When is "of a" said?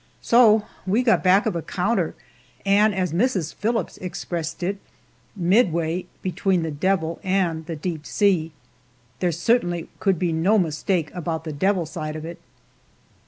1.45-1.61